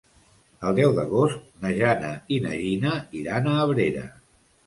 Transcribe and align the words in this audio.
El 0.69 0.77
deu 0.77 0.93
d'agost 0.99 1.43
na 1.65 1.73
Jana 1.81 2.09
i 2.37 2.41
na 2.45 2.55
Gina 2.63 2.93
iran 3.21 3.51
a 3.53 3.57
Abrera. 3.67 4.09